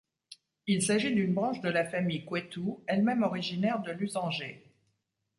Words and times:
Il 0.65 0.81
s'agit 0.81 1.13
d'une 1.13 1.35
branche 1.35 1.61
de 1.61 1.69
la 1.69 1.85
famille 1.85 2.25
Couëtoux 2.25 2.81
elle-même 2.87 3.21
originaire 3.21 3.83
de 3.83 3.91
Lusanger. 3.91 4.63